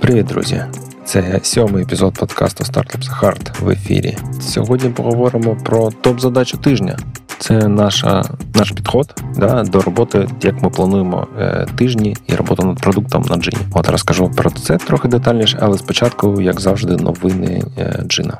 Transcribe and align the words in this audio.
Привіт, 0.00 0.26
друзі! 0.26 0.64
Це 1.04 1.40
сьомий 1.42 1.82
епізод 1.82 2.14
подкасту 2.18 2.64
Startups 2.64 3.20
Hard 3.20 3.64
в 3.64 3.70
ефірі. 3.70 4.16
Сьогодні 4.40 4.90
поговоримо 4.90 5.56
про 5.64 5.90
топ-задачу 5.90 6.58
тижня. 6.58 6.98
Це 7.38 7.68
наша 7.68 8.24
наш 8.54 8.70
підход 8.70 9.22
да, 9.36 9.62
до 9.62 9.80
роботи, 9.80 10.28
як 10.42 10.62
ми 10.62 10.70
плануємо 10.70 11.26
е, 11.38 11.66
тижні 11.76 12.16
і 12.26 12.34
роботу 12.34 12.66
над 12.66 12.80
продуктом 12.80 13.22
на 13.22 13.36
джині. 13.36 13.58
От 13.72 13.88
розкажу 13.88 14.30
про 14.30 14.50
це 14.50 14.76
трохи 14.76 15.08
детальніше, 15.08 15.58
але 15.60 15.78
спочатку, 15.78 16.40
як 16.40 16.60
завжди, 16.60 16.96
новини 16.96 17.62
е, 17.78 18.02
джина. 18.06 18.38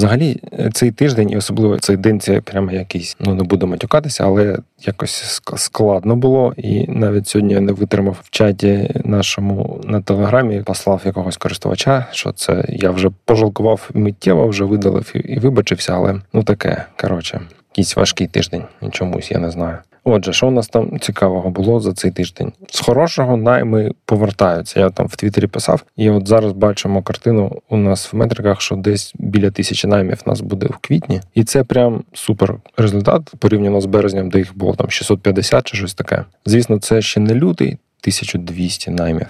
Взагалі, 0.00 0.36
е, 0.52 0.70
цей 0.72 0.90
тиждень, 0.90 1.30
і 1.30 1.36
особливо 1.36 1.78
цей 1.78 1.96
день, 1.96 2.20
це 2.20 2.40
прямо 2.40 2.72
якийсь, 2.72 3.16
ну 3.20 3.34
не 3.34 3.42
буду 3.42 3.66
матюкатися, 3.66 4.24
але 4.24 4.58
якось 4.86 5.42
складно 5.56 6.16
було. 6.16 6.54
І 6.56 6.86
навіть 6.88 7.28
сьогодні 7.28 7.54
я 7.54 7.60
не 7.60 7.72
витримав 7.72 8.16
в 8.24 8.30
чаті 8.30 8.90
нашому 9.04 9.80
на 9.84 10.00
телеграмі, 10.00 10.62
послав 10.62 11.02
якогось 11.04 11.36
користувача, 11.36 12.06
що 12.12 12.32
це 12.32 12.64
я 12.68 12.90
вже 12.90 13.10
пожалкував 13.24 13.90
миттєво, 13.94 14.48
вже 14.48 14.64
видалив 14.64 15.12
і 15.14 15.38
вибачився, 15.38 15.94
але 15.94 16.20
ну 16.32 16.42
таке 16.42 16.84
коротше, 17.00 17.40
якийсь 17.72 17.96
важкий 17.96 18.26
тиждень. 18.26 18.64
Чомусь 18.90 19.30
я 19.30 19.38
не 19.38 19.50
знаю. 19.50 19.78
Отже, 20.12 20.32
що 20.32 20.48
у 20.48 20.50
нас 20.50 20.68
там 20.68 21.00
цікавого 21.00 21.50
було 21.50 21.80
за 21.80 21.92
цей 21.92 22.10
тиждень? 22.10 22.52
З 22.70 22.80
хорошого 22.80 23.36
найми 23.36 23.92
повертаються. 24.04 24.80
Я 24.80 24.90
там 24.90 25.06
в 25.06 25.16
Твіттері 25.16 25.46
писав, 25.46 25.84
і 25.96 26.10
от 26.10 26.28
зараз 26.28 26.52
бачимо 26.52 27.02
картину 27.02 27.62
у 27.68 27.76
нас 27.76 28.12
в 28.12 28.16
метриках, 28.16 28.60
що 28.60 28.76
десь 28.76 29.12
біля 29.18 29.50
тисячі 29.50 29.88
наймів 29.88 30.18
нас 30.26 30.40
буде 30.40 30.66
в 30.66 30.76
квітні, 30.76 31.20
і 31.34 31.44
це 31.44 31.64
прям 31.64 32.04
супер 32.12 32.54
результат 32.76 33.32
порівняно 33.38 33.80
з 33.80 33.86
березням, 33.86 34.30
де 34.30 34.38
їх 34.38 34.56
було 34.58 34.74
там 34.74 34.90
650 34.90 35.66
чи 35.66 35.76
щось 35.76 35.94
таке. 35.94 36.24
Звісно, 36.46 36.78
це 36.78 37.02
ще 37.02 37.20
не 37.20 37.34
лютий, 37.34 37.68
1200 37.68 38.90
наймів, 38.90 39.26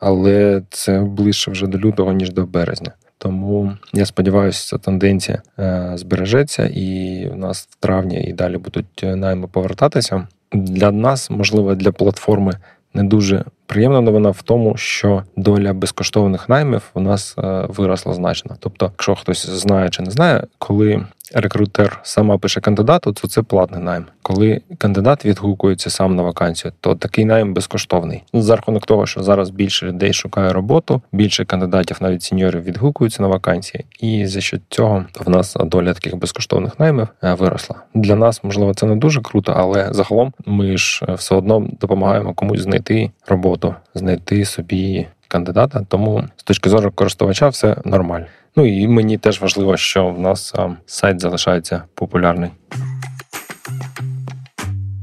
але 0.00 0.62
це 0.70 1.00
ближче 1.00 1.50
вже 1.50 1.66
до 1.66 1.78
лютого 1.78 2.12
ніж 2.12 2.32
до 2.32 2.46
березня. 2.46 2.92
Тому 3.18 3.72
я 3.92 4.06
сподіваюся, 4.06 4.66
ця 4.66 4.78
тенденція 4.78 5.42
е, 5.58 5.92
збережеться, 5.94 6.66
і 6.66 7.28
в 7.32 7.36
нас 7.36 7.68
в 7.70 7.74
травні 7.74 8.24
і 8.24 8.32
далі 8.32 8.56
будуть 8.56 9.02
е, 9.02 9.16
найми 9.16 9.46
повертатися. 9.46 10.26
Для 10.52 10.90
нас, 10.90 11.30
можливо, 11.30 11.74
для 11.74 11.92
платформи 11.92 12.52
не 12.94 13.04
дуже 13.04 13.44
приємна 13.66 14.00
новина 14.00 14.30
в 14.30 14.42
тому, 14.42 14.76
що 14.76 15.22
доля 15.36 15.72
безкоштовних 15.72 16.48
наймів 16.48 16.82
у 16.94 17.00
нас 17.00 17.34
е, 17.38 17.66
виросла 17.68 18.14
значно. 18.14 18.56
Тобто, 18.60 18.86
якщо 18.86 19.14
хтось 19.14 19.50
знає 19.50 19.90
чи 19.90 20.02
не 20.02 20.10
знає, 20.10 20.46
коли 20.58 21.06
рекрутер 21.34 22.00
сама 22.02 22.38
пише 22.38 22.60
кандидату, 22.60 23.12
то 23.12 23.28
це 23.28 23.42
платний 23.42 23.82
найм. 23.82 24.06
Коли 24.22 24.60
кандидат 24.78 25.24
відгукується 25.24 25.90
сам 25.90 26.16
на 26.16 26.22
вакансію, 26.22 26.72
то 26.80 26.94
такий 26.94 27.24
найм 27.24 27.54
безкоштовний. 27.54 28.22
За 28.32 28.56
рахунок 28.56 28.86
того, 28.86 29.06
що 29.06 29.22
зараз 29.22 29.50
більше 29.50 29.86
людей 29.86 30.12
шукає 30.12 30.52
роботу, 30.52 31.02
більше 31.12 31.44
кандидатів, 31.44 31.96
навіть 32.00 32.22
сіньорів, 32.22 32.62
відгукуються 32.62 33.22
на 33.22 33.28
вакансії, 33.28 33.84
і 34.00 34.26
за 34.26 34.40
що 34.40 34.58
цього 34.68 35.04
в 35.20 35.30
нас 35.30 35.56
доля 35.60 35.94
таких 35.94 36.16
безкоштовних 36.16 36.80
наймів 36.80 37.08
е, 37.22 37.34
виросла. 37.34 37.76
Для 37.94 38.16
нас 38.16 38.44
можливо 38.44 38.74
це 38.74 38.86
не 38.86 38.96
дуже 38.96 39.20
круто, 39.20 39.54
але 39.56 39.88
загалом 39.90 40.32
ми 40.46 40.76
ж 40.76 41.06
е, 41.08 41.14
все 41.14 41.34
одно 41.34 41.68
допомагаємо 41.80 42.34
комусь 42.34 42.60
знайти 42.60 43.10
роботу, 43.26 43.74
знайти 43.94 44.44
собі 44.44 45.06
кандидата. 45.28 45.86
Тому 45.88 46.24
з 46.36 46.42
точки 46.42 46.70
зору 46.70 46.90
користувача 46.90 47.48
все 47.48 47.76
нормально. 47.84 48.26
Ну 48.56 48.66
і 48.66 48.88
мені 48.88 49.18
теж 49.18 49.40
важливо, 49.40 49.76
що 49.76 50.08
в 50.08 50.20
нас 50.20 50.54
сайт 50.86 51.20
залишається 51.20 51.82
популярний. 51.94 52.50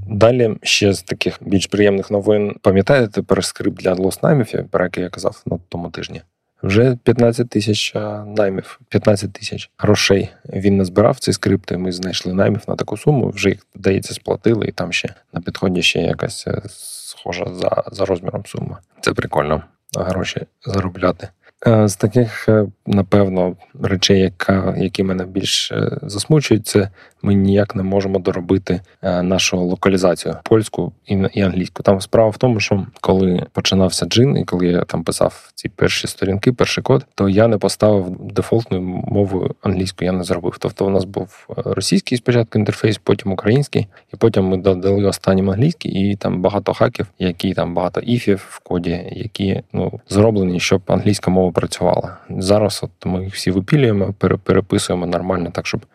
Далі 0.07 0.57
ще 0.61 0.93
з 0.93 1.03
таких 1.03 1.37
більш 1.41 1.67
приємних 1.67 2.11
новин, 2.11 2.55
пам'ятаєте 2.61 3.21
перескрипт 3.21 3.77
для 3.77 3.95
наймів, 4.23 4.69
про 4.71 4.83
який 4.83 5.03
я 5.03 5.09
казав 5.09 5.43
на 5.45 5.59
тому 5.69 5.89
тижні? 5.89 6.21
Вже 6.63 6.97
15 7.03 7.49
тисяч 7.49 7.95
наймів, 8.25 8.79
15 8.89 9.33
тисяч 9.33 9.69
грошей 9.77 10.29
він 10.53 10.77
назбирав 10.77 11.19
цей 11.19 11.33
скрипт. 11.33 11.71
і 11.71 11.77
Ми 11.77 11.91
знайшли 11.91 12.33
наймів 12.33 12.61
на 12.67 12.75
таку 12.75 12.97
суму. 12.97 13.29
Вже 13.29 13.49
їх 13.49 13.59
здається, 13.75 14.13
сплатили, 14.13 14.67
і 14.67 14.71
там 14.71 14.93
ще 14.93 15.09
на 15.33 15.41
підході 15.41 15.81
ще 15.81 15.99
якась 15.99 16.47
е, 16.47 16.61
схожа 16.67 17.45
за, 17.53 17.83
за 17.91 18.05
розміром 18.05 18.45
сума. 18.45 18.79
Це 19.01 19.13
прикольно 19.13 19.63
гроші 20.03 20.45
заробляти. 20.65 21.29
Е, 21.67 21.87
з 21.87 21.95
таких, 21.95 22.49
е, 22.49 22.67
напевно, 22.85 23.55
речей, 23.83 24.19
яка, 24.19 24.75
які 24.77 25.03
мене 25.03 25.25
більш 25.25 25.71
е, 25.71 25.97
засмучують, 26.01 26.67
це 26.67 26.89
ми 27.21 27.33
ніяк 27.33 27.75
не 27.75 27.83
можемо 27.83 28.19
доробити 28.19 28.81
нашу 29.01 29.57
локалізацію 29.57 30.35
польську 30.43 30.93
і 31.33 31.41
англійську. 31.41 31.83
Там 31.83 32.01
справа 32.01 32.29
в 32.29 32.37
тому, 32.37 32.59
що 32.59 32.85
коли 33.01 33.45
починався 33.51 34.05
джин, 34.05 34.37
і 34.37 34.43
коли 34.43 34.67
я 34.67 34.81
там 34.81 35.03
писав 35.03 35.51
ці 35.55 35.69
перші 35.69 36.07
сторінки, 36.07 36.51
перший 36.51 36.83
код, 36.83 37.05
то 37.15 37.29
я 37.29 37.47
не 37.47 37.57
поставив 37.57 38.17
дефолтною 38.19 38.83
мовою 38.83 39.55
англійську, 39.61 40.05
я 40.05 40.11
не 40.11 40.23
зробив. 40.23 40.57
Тобто, 40.59 40.85
у 40.85 40.89
нас 40.89 41.03
був 41.03 41.47
російський 41.47 42.17
спочатку 42.17 42.59
інтерфейс, 42.59 42.97
потім 42.97 43.31
український, 43.31 43.87
і 44.13 44.17
потім 44.17 44.45
ми 44.45 44.57
додали 44.57 45.05
останнім 45.05 45.49
англійський, 45.49 45.91
і 45.91 46.15
там 46.15 46.41
багато 46.41 46.73
хаків, 46.73 47.07
які 47.19 47.53
там 47.53 47.73
багато 47.73 48.01
іфів 48.01 48.47
в 48.49 48.59
коді, 48.59 49.09
які 49.11 49.61
ну 49.73 49.99
зроблені, 50.09 50.59
щоб 50.59 50.81
англійська 50.87 51.31
мова 51.31 51.51
працювала. 51.55 52.17
Зараз 52.29 52.81
от 52.83 53.05
ми 53.05 53.23
їх 53.23 53.33
всі 53.33 53.51
випілюємо, 53.51 54.13
переписуємо 54.43 55.05
нормально, 55.05 55.51
так 55.53 55.67
щоб 55.67 55.85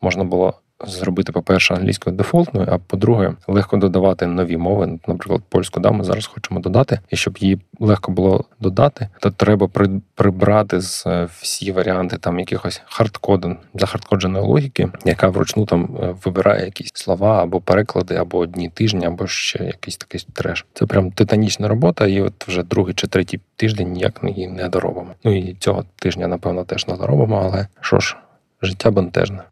можна 0.00 0.24
було. 0.24 0.54
Зробити, 0.86 1.32
по-перше, 1.32 1.74
англійською 1.74 2.16
дефолтною, 2.16 2.68
а 2.70 2.78
по-друге, 2.78 3.34
легко 3.46 3.76
додавати 3.76 4.26
нові 4.26 4.56
мови. 4.56 4.98
Наприклад, 5.08 5.42
польську 5.48 5.80
да, 5.80 5.90
ми 5.90 6.04
зараз 6.04 6.26
хочемо 6.26 6.60
додати, 6.60 7.00
і 7.10 7.16
щоб 7.16 7.38
її 7.38 7.60
легко 7.80 8.12
було 8.12 8.44
додати, 8.60 9.08
то 9.20 9.30
треба 9.30 9.68
прибрати 10.14 10.80
з 10.80 11.06
е, 11.06 11.28
всі 11.40 11.72
варіанти 11.72 12.18
там 12.18 12.38
якихось 12.38 12.82
хардкоден 12.84 13.56
за 13.74 13.86
хардкодженої 13.86 14.44
логіки, 14.44 14.88
яка 15.04 15.28
вручну 15.28 15.66
там 15.66 15.98
е, 16.02 16.14
вибирає 16.24 16.64
якісь 16.64 16.90
слова 16.94 17.42
або 17.42 17.60
переклади, 17.60 18.14
або 18.14 18.38
одні 18.38 18.68
тижні, 18.68 19.06
або 19.06 19.26
ще 19.26 19.64
якийсь 19.64 19.96
такий 19.96 20.26
треш. 20.32 20.66
Це 20.74 20.86
прям 20.86 21.10
титанічна 21.10 21.68
робота, 21.68 22.06
і 22.06 22.20
от 22.20 22.48
вже 22.48 22.62
другий 22.62 22.94
чи 22.94 23.06
третій 23.06 23.40
тиждень 23.56 23.92
ніяк 23.92 24.20
її 24.22 24.48
не 24.48 24.68
доробимо. 24.68 25.14
Ну 25.24 25.36
і 25.36 25.54
цього 25.54 25.84
тижня, 25.96 26.26
напевно, 26.26 26.64
теж 26.64 26.88
не 26.88 26.96
доробимо, 26.96 27.42
але 27.44 27.66
що 27.80 28.00
ж, 28.00 28.16
життя 28.62 28.90
бентежне. 28.90 29.42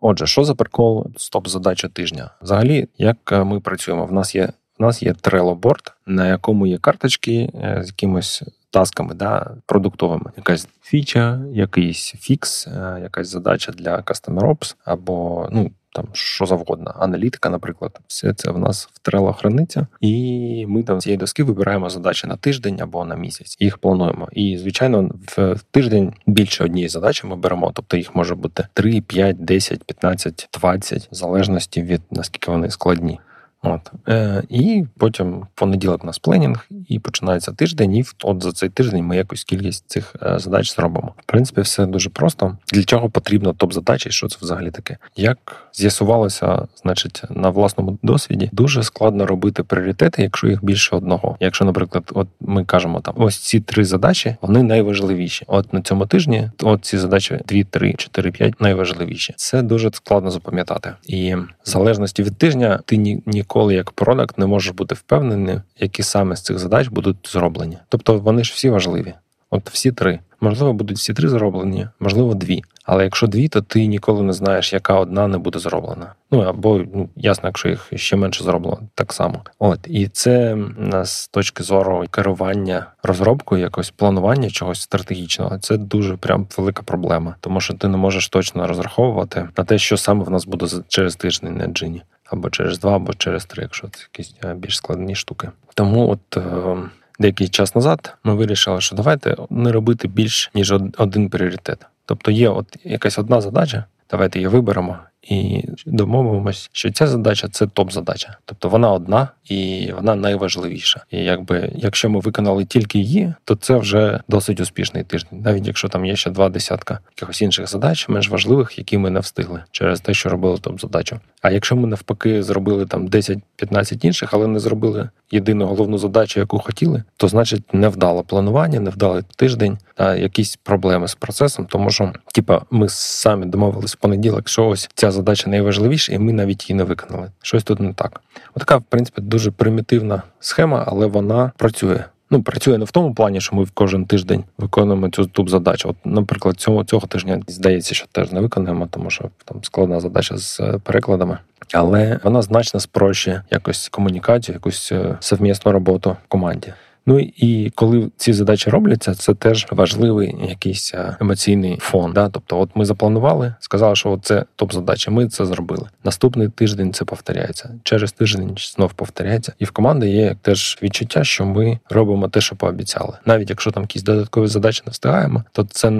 Отже, 0.00 0.26
що 0.26 0.44
за 0.44 0.54
прикол 0.54 1.06
стоп 1.16 1.48
задача 1.48 1.88
тижня? 1.88 2.30
Взагалі, 2.42 2.88
як 2.98 3.16
е, 3.32 3.44
ми 3.44 3.60
працюємо? 3.60 4.06
В 4.06 4.12
нас 4.12 4.34
є 4.34 4.48
в 4.78 4.82
нас 4.82 5.02
є 5.02 5.12
Trello-борд, 5.12 5.92
на 6.06 6.28
якому 6.28 6.66
є 6.66 6.78
карточки 6.78 7.50
е, 7.54 7.80
з 7.82 7.86
якимось 7.86 8.42
тасками, 8.70 9.14
да, 9.14 9.50
продуктовими. 9.66 10.30
Якась 10.36 10.68
фіча, 10.82 11.40
якийсь 11.52 12.14
фікс, 12.18 12.66
е, 12.66 12.98
якась 13.02 13.28
задача 13.28 13.72
для 13.72 13.96
Custom 13.96 14.38
Ops, 14.38 14.76
або 14.84 15.48
ну 15.52 15.70
там 15.98 16.08
що 16.12 16.46
завгодно, 16.46 16.94
аналітика, 16.98 17.50
наприклад, 17.50 18.00
все 18.06 18.34
це 18.34 18.50
в 18.50 18.58
нас 18.58 18.88
в 18.92 19.08
Trello 19.08 19.32
храниться, 19.32 19.86
і 20.00 20.66
ми 20.68 20.82
там 20.82 21.00
цієї 21.00 21.16
доски 21.16 21.44
вибираємо 21.44 21.90
задачі 21.90 22.26
на 22.26 22.36
тиждень 22.36 22.80
або 22.80 23.04
на 23.04 23.14
місяць. 23.14 23.56
Їх 23.60 23.78
плануємо. 23.78 24.28
І 24.32 24.58
звичайно, 24.58 25.10
в 25.36 25.56
тиждень 25.70 26.12
більше 26.26 26.64
однієї 26.64 26.88
задачі 26.88 27.26
ми 27.26 27.36
беремо, 27.36 27.72
тобто 27.74 27.96
їх 27.96 28.14
може 28.14 28.34
бути 28.34 28.66
3, 28.72 29.00
5, 29.00 29.44
10, 29.44 29.84
15, 29.84 30.48
20, 30.60 31.08
в 31.12 31.14
залежності 31.14 31.82
від 31.82 32.02
наскільки 32.10 32.50
вони 32.50 32.70
складні. 32.70 33.20
От. 33.62 33.92
Е, 34.08 34.42
І 34.48 34.84
потім 34.98 35.46
понеділок 35.54 36.04
у 36.04 36.06
нас 36.06 36.18
пленінг, 36.18 36.66
і 36.88 36.98
починається 36.98 37.52
тиждень, 37.52 37.96
і 37.96 38.04
от 38.24 38.42
за 38.42 38.52
цей 38.52 38.68
тиждень 38.68 39.04
ми 39.04 39.16
якусь 39.16 39.44
кількість 39.44 39.90
цих 39.90 40.16
е, 40.22 40.38
задач 40.38 40.74
зробимо. 40.74 41.14
В 41.16 41.22
принципі, 41.26 41.60
все 41.60 41.86
дуже 41.86 42.10
просто. 42.10 42.56
Для 42.72 42.84
чого 42.84 43.10
потрібно 43.10 43.52
топ-задачі, 43.52 44.10
що 44.10 44.28
це 44.28 44.38
взагалі 44.40 44.70
таке? 44.70 44.96
Як 45.16 45.68
з'ясувалося, 45.72 46.68
значить, 46.82 47.22
на 47.30 47.50
власному 47.50 47.98
досвіді 48.02 48.50
дуже 48.52 48.82
складно 48.82 49.26
робити 49.26 49.62
пріоритети, 49.62 50.22
якщо 50.22 50.48
їх 50.48 50.64
більше 50.64 50.96
одного. 50.96 51.36
Якщо, 51.40 51.64
наприклад, 51.64 52.10
от 52.14 52.28
ми 52.40 52.64
кажемо 52.64 53.00
там 53.00 53.14
ось 53.16 53.38
ці 53.38 53.60
три 53.60 53.84
задачі, 53.84 54.36
вони 54.42 54.62
найважливіші. 54.62 55.44
От 55.48 55.72
на 55.72 55.82
цьому 55.82 56.06
тижні, 56.06 56.50
от 56.62 56.84
ці 56.84 56.98
задачі 56.98 57.40
2, 57.46 57.62
3, 57.70 57.92
4, 57.92 58.30
5 58.30 58.60
найважливіші. 58.60 59.34
Це 59.36 59.62
дуже 59.62 59.90
складно 59.92 60.30
запам'ятати. 60.30 60.92
І 61.06 61.34
в 61.34 61.48
залежності 61.64 62.22
від 62.22 62.36
тижня 62.36 62.80
ти 62.84 62.96
ні 62.96 63.22
ніколи 63.26 63.47
ніколи 63.48 63.74
як 63.74 63.90
продакт 63.90 64.38
не 64.38 64.46
можеш 64.46 64.72
бути 64.72 64.94
впевнений, 64.94 65.60
які 65.78 66.02
саме 66.02 66.36
з 66.36 66.42
цих 66.42 66.58
задач 66.58 66.88
будуть 66.88 67.30
зроблені. 67.32 67.78
Тобто 67.88 68.18
вони 68.18 68.44
ж 68.44 68.52
всі 68.54 68.70
важливі. 68.70 69.14
От 69.50 69.70
всі 69.70 69.92
три. 69.92 70.18
Можливо, 70.40 70.72
будуть 70.72 70.96
всі 70.96 71.14
три 71.14 71.28
зроблені, 71.28 71.88
можливо, 72.00 72.34
дві. 72.34 72.62
Але 72.84 73.04
якщо 73.04 73.26
дві, 73.26 73.48
то 73.48 73.62
ти 73.62 73.86
ніколи 73.86 74.22
не 74.22 74.32
знаєш, 74.32 74.72
яка 74.72 74.94
одна 74.94 75.28
не 75.28 75.38
буде 75.38 75.58
зроблена. 75.58 76.14
Ну 76.30 76.40
або 76.40 76.84
ну 76.94 77.08
ясно, 77.16 77.48
якщо 77.48 77.68
їх 77.68 77.92
ще 77.94 78.16
менше 78.16 78.44
зроблено, 78.44 78.88
так 78.94 79.12
само. 79.12 79.42
От 79.58 79.80
і 79.86 80.08
це 80.08 80.56
з 81.02 81.28
точки 81.28 81.62
зору 81.62 82.04
керування 82.10 82.86
розробкою, 83.02 83.60
якось 83.60 83.90
планування 83.90 84.50
чогось 84.50 84.80
стратегічного. 84.80 85.58
Це 85.58 85.76
дуже 85.76 86.16
прям 86.16 86.46
велика 86.56 86.82
проблема, 86.82 87.34
тому 87.40 87.60
що 87.60 87.74
ти 87.74 87.88
не 87.88 87.96
можеш 87.96 88.28
точно 88.28 88.66
розраховувати 88.66 89.48
на 89.58 89.64
те, 89.64 89.78
що 89.78 89.96
саме 89.96 90.24
в 90.24 90.30
нас 90.30 90.46
буде 90.46 90.66
через 90.88 91.16
тиждень 91.16 91.56
на 91.56 91.66
джині. 91.66 92.02
Або 92.30 92.50
через 92.50 92.78
два, 92.78 92.96
або 92.96 93.14
через 93.14 93.44
три, 93.44 93.62
якщо 93.62 93.88
це 93.88 94.02
якісь 94.12 94.34
е, 94.44 94.54
більш 94.54 94.76
складні 94.76 95.14
штуки. 95.14 95.50
Тому 95.74 96.10
от. 96.10 96.36
Е, 96.36 96.76
деякий 97.18 97.48
час 97.48 97.74
назад 97.74 98.14
ми 98.24 98.34
вирішили, 98.34 98.80
що 98.80 98.96
давайте 98.96 99.36
не 99.50 99.72
робити 99.72 100.08
більш 100.08 100.50
ніж 100.54 100.72
один 100.98 101.30
пріоритет. 101.30 101.86
Тобто 102.04 102.30
є 102.30 102.48
от 102.48 102.76
якась 102.84 103.18
одна 103.18 103.40
задача, 103.40 103.84
давайте 104.10 104.38
її 104.38 104.48
виберемо 104.48 104.98
і 105.22 105.64
домовимось, 105.86 106.70
що 106.72 106.90
ця 106.90 107.06
задача 107.06 107.48
це 107.48 107.66
топ-задача, 107.66 108.36
тобто 108.44 108.68
вона 108.68 108.92
одна 108.92 109.28
і 109.44 109.90
вона 109.96 110.14
найважливіша. 110.14 111.04
І 111.10 111.18
якби 111.18 111.72
якщо 111.74 112.10
ми 112.10 112.20
виконали 112.20 112.64
тільки 112.64 112.98
її, 112.98 113.34
то 113.44 113.54
це 113.54 113.76
вже 113.76 114.20
досить 114.28 114.60
успішний 114.60 115.04
тиждень, 115.04 115.40
навіть 115.44 115.66
якщо 115.66 115.88
там 115.88 116.04
є 116.06 116.16
ще 116.16 116.30
два 116.30 116.48
десятка 116.48 116.98
якихось 117.16 117.42
інших 117.42 117.68
задач, 117.68 118.08
менш 118.08 118.28
важливих, 118.28 118.78
які 118.78 118.98
ми 118.98 119.10
не 119.10 119.20
встигли 119.20 119.62
через 119.70 120.00
те, 120.00 120.14
що 120.14 120.28
робили 120.28 120.58
топ-задачу. 120.58 121.20
А 121.42 121.50
якщо 121.50 121.76
ми 121.76 121.88
навпаки 121.88 122.42
зробили 122.42 122.86
там 122.86 123.08
10-15 123.08 124.06
інших, 124.06 124.34
але 124.34 124.46
не 124.46 124.60
зробили 124.60 125.08
єдину 125.30 125.66
головну 125.66 125.98
задачу, 125.98 126.40
яку 126.40 126.58
хотіли, 126.58 127.02
то 127.16 127.28
значить 127.28 127.74
невдало 127.74 128.22
планування, 128.22 128.80
невдалий 128.80 129.22
тиждень 129.36 129.78
та 129.94 130.16
якісь 130.16 130.56
проблеми 130.56 131.08
з 131.08 131.14
процесом, 131.14 131.66
тому 131.66 131.90
що, 131.90 132.12
типа, 132.34 132.62
ми 132.70 132.88
самі 132.88 133.46
домовились 133.46 133.94
в 133.94 133.98
понеділок, 133.98 134.48
що 134.48 134.68
ось 134.68 134.90
ця 134.94 135.07
задача 135.10 135.50
найважливіша, 135.50 136.12
і 136.12 136.18
ми 136.18 136.32
навіть 136.32 136.70
її 136.70 136.76
не 136.78 136.84
виконали. 136.84 137.30
Щось 137.42 137.64
тут 137.64 137.80
не 137.80 137.92
так. 137.92 138.20
Отака, 138.54 138.76
в 138.76 138.82
принципі, 138.82 139.20
дуже 139.20 139.50
примітивна 139.50 140.22
схема, 140.40 140.84
але 140.86 141.06
вона 141.06 141.52
працює. 141.56 142.04
Ну, 142.30 142.42
працює 142.42 142.78
не 142.78 142.84
в 142.84 142.90
тому 142.90 143.14
плані, 143.14 143.40
що 143.40 143.56
ми 143.56 143.66
кожен 143.74 144.04
тиждень 144.04 144.44
виконуємо 144.58 145.10
цю 145.10 145.26
туб 145.26 145.50
задачу. 145.50 145.88
От, 145.88 145.96
наприклад, 146.04 146.60
цього 146.60 146.84
цього 146.84 147.06
тижня 147.06 147.42
здається, 147.46 147.94
що 147.94 148.06
теж 148.12 148.32
не 148.32 148.40
виконуємо, 148.40 148.88
тому 148.90 149.10
що 149.10 149.24
там 149.44 149.64
складна 149.64 150.00
задача 150.00 150.36
з 150.36 150.60
е, 150.60 150.78
перекладами. 150.82 151.38
Але 151.72 152.20
вона 152.24 152.42
значно 152.42 152.80
спрощує 152.80 153.42
якось 153.50 153.88
комунікацію, 153.88 154.54
якусь 154.54 154.92
е, 154.92 155.16
совмісну 155.20 155.72
роботу 155.72 156.16
в 156.24 156.28
команді. 156.28 156.72
Ну 157.08 157.18
і 157.36 157.72
коли 157.74 158.10
ці 158.16 158.32
задачі 158.32 158.70
робляться, 158.70 159.14
це 159.14 159.34
теж 159.34 159.66
важливий 159.70 160.34
якийсь 160.48 160.94
е, 160.94 161.16
емоційний 161.20 161.78
фон. 161.80 162.12
Да? 162.12 162.28
Тобто, 162.28 162.60
от 162.60 162.70
ми 162.74 162.84
запланували, 162.84 163.54
сказали, 163.60 163.96
що 163.96 164.20
це 164.22 164.44
топ-задача. 164.56 165.10
Ми 165.10 165.28
це 165.28 165.46
зробили. 165.46 165.88
Наступний 166.04 166.48
тиждень 166.48 166.92
це 166.92 167.04
повторяється. 167.04 167.70
Через 167.82 168.12
тиждень 168.12 168.54
знов 168.58 168.92
повторяється. 168.92 169.52
І 169.58 169.64
в 169.64 169.70
команди 169.70 170.10
є 170.10 170.36
теж 170.42 170.78
відчуття, 170.82 171.24
що 171.24 171.46
ми 171.46 171.78
робимо 171.90 172.28
те, 172.28 172.40
що 172.40 172.56
пообіцяли. 172.56 173.12
Навіть 173.26 173.50
якщо 173.50 173.70
там 173.70 173.82
якісь 173.82 174.02
додаткові 174.02 174.46
задачі 174.46 174.82
не 174.86 174.90
встигаємо, 174.90 175.44
то 175.52 175.64
це 175.64 175.92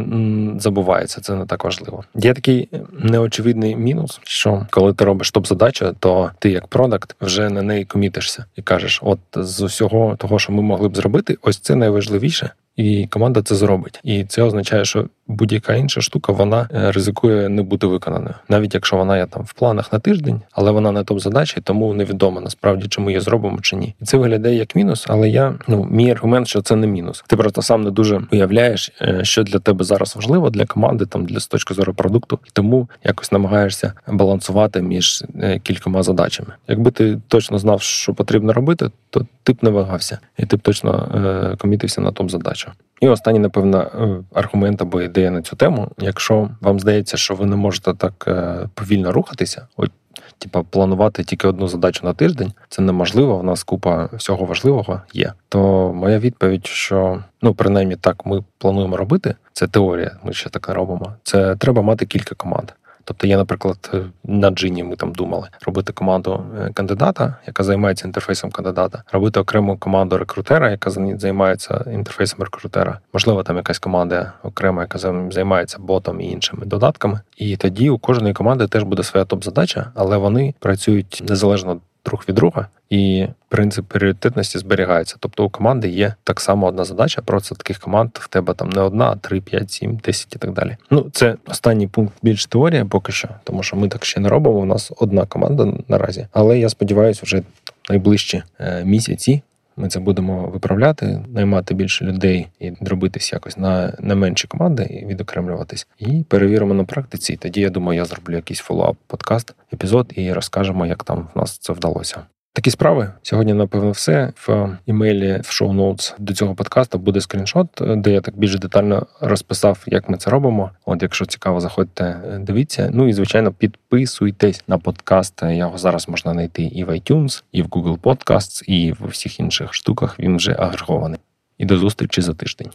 забувається. 0.58 1.20
Це 1.20 1.34
не 1.34 1.46
так 1.46 1.64
важливо. 1.64 2.04
Є 2.14 2.34
такий 2.34 2.68
неочевидний 2.92 3.76
мінус, 3.76 4.20
що 4.24 4.66
коли 4.70 4.94
ти 4.94 5.04
робиш 5.04 5.30
топ-задачу, 5.30 5.94
то 5.98 6.30
ти 6.38 6.50
як 6.50 6.66
продакт 6.66 7.16
вже 7.20 7.48
на 7.48 7.62
неї 7.62 7.84
комітишся 7.84 8.44
і 8.56 8.62
кажеш: 8.62 9.00
от 9.04 9.18
з 9.36 9.60
усього 9.62 10.16
того, 10.16 10.38
що 10.38 10.52
ми 10.52 10.62
могли 10.62 10.88
б 10.88 10.97
зробити, 10.98 11.36
ось 11.42 11.58
це 11.58 11.74
найважливіше, 11.74 12.50
і 12.78 13.06
команда 13.06 13.42
це 13.42 13.54
зробить. 13.54 14.00
І 14.04 14.24
це 14.24 14.42
означає, 14.42 14.84
що 14.84 15.04
будь-яка 15.26 15.74
інша 15.74 16.00
штука 16.00 16.32
вона 16.32 16.68
е, 16.74 16.92
ризикує 16.92 17.48
не 17.48 17.62
бути 17.62 17.86
виконаною, 17.86 18.34
навіть 18.48 18.74
якщо 18.74 18.96
вона 18.96 19.16
є 19.16 19.26
там 19.26 19.42
в 19.42 19.52
планах 19.52 19.92
на 19.92 19.98
тиждень, 19.98 20.40
але 20.52 20.70
вона 20.70 20.92
не 20.92 21.04
топ 21.04 21.20
задачі, 21.20 21.60
тому 21.64 21.94
невідомо 21.94 22.40
насправді 22.40 22.88
чи 22.88 23.00
ми 23.00 23.12
її 23.12 23.20
зробимо 23.20 23.58
чи 23.62 23.76
ні. 23.76 23.94
І 24.00 24.04
це 24.04 24.16
виглядає 24.16 24.56
як 24.56 24.76
мінус, 24.76 25.06
але 25.08 25.28
я 25.28 25.54
ну 25.68 25.88
мій 25.90 26.10
аргумент, 26.10 26.48
що 26.48 26.62
це 26.62 26.76
не 26.76 26.86
мінус. 26.86 27.24
Ти 27.26 27.36
просто 27.36 27.62
сам 27.62 27.82
не 27.82 27.90
дуже 27.90 28.22
уявляєш, 28.32 28.92
е, 29.02 29.24
що 29.24 29.42
для 29.42 29.58
тебе 29.58 29.84
зараз 29.84 30.16
важливо 30.16 30.50
для 30.50 30.66
команди, 30.66 31.06
там 31.06 31.24
для 31.24 31.40
з 31.40 31.46
точки 31.46 31.74
зору 31.74 31.94
продукту, 31.94 32.38
і 32.46 32.50
тому 32.52 32.88
якось 33.04 33.32
намагаєшся 33.32 33.92
балансувати 34.08 34.82
між 34.82 35.24
е, 35.40 35.58
кількома 35.58 36.02
задачами. 36.02 36.52
Якби 36.68 36.90
ти 36.90 37.20
точно 37.28 37.58
знав, 37.58 37.82
що 37.82 38.14
потрібно 38.14 38.52
робити, 38.52 38.90
то 39.10 39.26
ти 39.42 39.52
б 39.52 39.56
не 39.62 39.70
вагався, 39.70 40.18
і 40.38 40.46
ти 40.46 40.56
б 40.56 40.60
точно 40.60 41.56
комітився 41.58 42.00
на 42.00 42.12
топ 42.12 42.30
задачу. 42.30 42.67
І 43.00 43.08
останній, 43.08 43.38
напевно, 43.38 43.78
е, 43.78 44.24
аргумент 44.34 44.82
або 44.82 45.02
ідея 45.02 45.30
на 45.30 45.42
цю 45.42 45.56
тему. 45.56 45.88
Якщо 45.98 46.50
вам 46.60 46.80
здається, 46.80 47.16
що 47.16 47.34
ви 47.34 47.46
не 47.46 47.56
можете 47.56 47.94
так 47.94 48.24
е, 48.28 48.68
повільно 48.74 49.12
рухатися, 49.12 49.66
от 49.76 49.90
типа 50.38 50.62
планувати 50.62 51.24
тільки 51.24 51.48
одну 51.48 51.68
задачу 51.68 52.06
на 52.06 52.12
тиждень, 52.12 52.52
це 52.68 52.82
неможливо. 52.82 53.38
В 53.38 53.44
нас 53.44 53.62
купа 53.64 54.08
всього 54.12 54.44
важливого 54.44 55.02
є. 55.12 55.32
То 55.48 55.92
моя 55.94 56.18
відповідь, 56.18 56.66
що 56.66 57.22
ну 57.42 57.54
принаймні 57.54 57.96
так 57.96 58.26
ми 58.26 58.44
плануємо 58.58 58.96
робити, 58.96 59.34
це 59.52 59.66
теорія. 59.66 60.16
Ми 60.22 60.32
ще 60.32 60.50
так 60.50 60.68
не 60.68 60.74
робимо. 60.74 61.12
Це 61.22 61.56
треба 61.56 61.82
мати 61.82 62.06
кілька 62.06 62.34
команд. 62.34 62.72
Тобто 63.08 63.26
є, 63.26 63.36
наприклад, 63.36 63.90
е, 63.94 64.04
на 64.24 64.50
джині 64.50 64.84
ми 64.84 64.96
там 64.96 65.12
думали 65.12 65.48
робити 65.66 65.92
команду 65.92 66.44
е, 66.58 66.70
кандидата, 66.74 67.36
яка 67.46 67.62
займається 67.62 68.06
інтерфейсом 68.06 68.50
кандидата, 68.50 69.02
робити 69.12 69.40
окрему 69.40 69.76
команду 69.76 70.18
рекрутера, 70.18 70.70
яка 70.70 70.90
займається 70.90 71.84
інтерфейсом 71.92 72.42
рекрутера. 72.42 72.98
Можливо, 73.12 73.42
там 73.42 73.56
якась 73.56 73.78
команда 73.78 74.32
окрема, 74.42 74.82
яка 74.82 74.98
займається 75.30 75.78
ботом 75.78 76.20
і 76.20 76.30
іншими 76.30 76.66
додатками. 76.66 77.20
І 77.36 77.56
тоді 77.56 77.90
у 77.90 77.98
кожної 77.98 78.34
команди 78.34 78.66
теж 78.66 78.82
буде 78.82 79.02
своя 79.02 79.24
топ-задача, 79.24 79.92
але 79.94 80.16
вони 80.16 80.54
працюють 80.58 81.22
незалежно 81.28 81.80
друг 82.08 82.24
від 82.28 82.34
друга, 82.34 82.66
і 82.90 83.26
принцип 83.48 83.84
пріоритетності 83.84 84.58
зберігається. 84.58 85.16
Тобто 85.20 85.44
у 85.44 85.48
команди 85.48 85.88
є 85.88 86.14
так 86.24 86.40
само 86.40 86.66
одна 86.66 86.84
задача, 86.84 87.22
просто 87.22 87.54
таких 87.54 87.78
команд 87.78 88.10
в 88.14 88.28
тебе 88.28 88.54
там 88.54 88.68
не 88.68 88.80
одна, 88.80 89.10
а 89.10 89.16
три, 89.16 89.40
п'ять, 89.40 89.70
сім, 89.70 90.00
десять 90.04 90.36
і 90.36 90.38
так 90.38 90.52
далі. 90.52 90.76
Ну, 90.90 91.06
це 91.12 91.36
останній 91.46 91.86
пункт 91.86 92.14
більш 92.22 92.46
теорія 92.46 92.84
поки 92.84 93.12
що, 93.12 93.28
тому 93.44 93.62
що 93.62 93.76
ми 93.76 93.88
так 93.88 94.04
ще 94.04 94.20
не 94.20 94.28
робимо. 94.28 94.58
У 94.58 94.64
нас 94.64 94.92
одна 94.96 95.26
команда 95.26 95.72
наразі, 95.88 96.26
але 96.32 96.58
я 96.58 96.68
сподіваюся, 96.68 97.20
вже 97.24 97.42
найближчі 97.90 98.42
е, 98.60 98.84
місяці. 98.84 99.42
Ми 99.78 99.88
це 99.88 100.00
будемо 100.00 100.46
виправляти, 100.46 101.24
наймати 101.28 101.74
більше 101.74 102.04
людей 102.04 102.46
і 102.60 102.70
дробитись 102.70 103.32
якось 103.32 103.58
на 103.58 103.96
на 104.00 104.14
менші 104.14 104.48
команди 104.48 104.82
і 104.84 105.06
відокремлюватись. 105.06 105.86
І 105.98 106.24
перевіримо 106.28 106.74
на 106.74 106.84
практиці. 106.84 107.36
Тоді 107.36 107.60
я 107.60 107.70
думаю, 107.70 107.98
я 107.98 108.04
зроблю 108.04 108.34
якийсь 108.34 108.60
follow-up 108.60 108.96
подкаст, 109.06 109.54
епізод 109.72 110.12
і 110.16 110.32
розкажемо, 110.32 110.86
як 110.86 111.04
там 111.04 111.28
в 111.34 111.38
нас 111.38 111.58
це 111.58 111.72
вдалося. 111.72 112.22
Такі 112.58 112.70
справи 112.70 113.12
сьогодні, 113.22 113.54
напевно, 113.54 113.90
все 113.90 114.32
в 114.46 114.76
імейлі 114.86 115.40
в 115.44 115.50
show 115.50 115.72
notes 115.72 116.14
до 116.18 116.34
цього 116.34 116.54
подкасту 116.54 116.98
буде 116.98 117.20
скріншот, 117.20 117.68
де 117.80 118.12
я 118.12 118.20
так 118.20 118.38
більш 118.38 118.58
детально 118.58 119.06
розписав, 119.20 119.82
як 119.86 120.08
ми 120.08 120.16
це 120.16 120.30
робимо. 120.30 120.70
От, 120.86 121.02
якщо 121.02 121.26
цікаво, 121.26 121.60
заходьте, 121.60 122.20
дивіться. 122.40 122.90
Ну 122.92 123.08
і 123.08 123.12
звичайно, 123.12 123.52
підписуйтесь 123.52 124.64
на 124.68 124.78
подкаст. 124.78 125.42
Його 125.42 125.78
зараз 125.78 126.08
можна 126.08 126.32
знайти 126.32 126.62
і 126.62 126.84
в 126.84 126.90
iTunes, 126.90 127.42
і 127.52 127.62
в 127.62 127.66
Google 127.66 127.98
Podcasts, 127.98 128.64
і 128.64 128.92
в 128.92 129.06
всіх 129.06 129.40
інших 129.40 129.74
штуках. 129.74 130.20
Він 130.20 130.36
вже 130.36 130.56
агрегований. 130.58 131.20
І 131.58 131.64
до 131.64 131.78
зустрічі 131.78 132.20
за 132.20 132.34
тиждень. 132.34 132.70